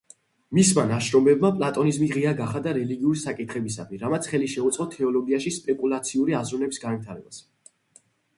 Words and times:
მისმა 0.57 0.83
ნაშრომებმა 0.91 1.51
პლატონიზმი 1.57 2.07
ღია 2.15 2.31
გახადა 2.39 2.73
რელიგიური 2.77 3.21
საკითხებისადმი, 3.25 4.01
რამაც 4.05 4.31
ხელი 4.33 4.49
შეუწყო 4.55 4.89
თეოლოგიაში 4.97 5.55
სპეკულაციური 5.59 6.39
აზროვნების 6.41 6.83
განვითარებას. 6.89 7.41